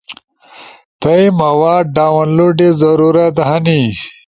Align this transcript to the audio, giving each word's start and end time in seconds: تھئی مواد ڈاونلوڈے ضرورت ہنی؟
تھئی 1.01 1.25
مواد 1.39 1.83
ڈاونلوڈے 1.95 2.69
ضرورت 2.81 3.35
ہنی؟ 3.47 3.81